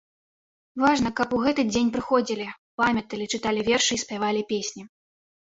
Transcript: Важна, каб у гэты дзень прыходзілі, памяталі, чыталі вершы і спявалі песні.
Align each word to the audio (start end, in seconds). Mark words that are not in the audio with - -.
Важна, 0.83 1.11
каб 1.19 1.29
у 1.37 1.41
гэты 1.43 1.65
дзень 1.71 1.91
прыходзілі, 1.97 2.47
памяталі, 2.83 3.29
чыталі 3.37 3.61
вершы 3.69 3.93
і 4.01 4.05
спявалі 4.07 4.41
песні. 4.55 4.83